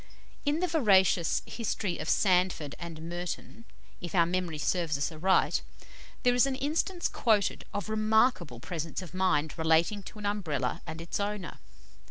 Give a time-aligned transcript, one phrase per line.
[0.47, 3.65] '"In the veracious "History of Sandford and Merton,"
[4.01, 5.61] if our memory serves us aright,
[6.23, 11.01] there is an instance quoted of remarkable presence of mind relating to an Umbrella and
[11.01, 11.59] its owner.